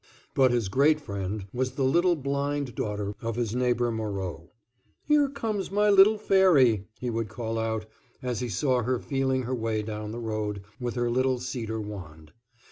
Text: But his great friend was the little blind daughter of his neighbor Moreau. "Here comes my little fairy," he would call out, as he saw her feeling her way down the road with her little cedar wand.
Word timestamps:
But 0.33 0.49
his 0.49 0.67
great 0.67 0.99
friend 0.99 1.45
was 1.53 1.73
the 1.73 1.83
little 1.83 2.15
blind 2.15 2.73
daughter 2.73 3.13
of 3.21 3.35
his 3.35 3.53
neighbor 3.53 3.91
Moreau. 3.91 4.49
"Here 5.05 5.29
comes 5.29 5.69
my 5.69 5.91
little 5.91 6.17
fairy," 6.17 6.87
he 6.99 7.11
would 7.11 7.29
call 7.29 7.59
out, 7.59 7.85
as 8.19 8.39
he 8.39 8.49
saw 8.49 8.81
her 8.81 8.97
feeling 8.97 9.43
her 9.43 9.53
way 9.53 9.83
down 9.83 10.09
the 10.11 10.17
road 10.17 10.63
with 10.79 10.95
her 10.95 11.11
little 11.11 11.37
cedar 11.37 11.79
wand. 11.79 12.31